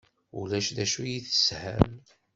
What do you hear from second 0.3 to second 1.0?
Ulac d